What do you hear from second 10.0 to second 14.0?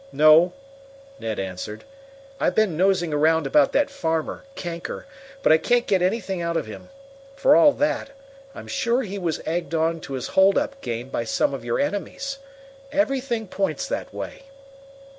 his hold up game by some of your enemies. Everything points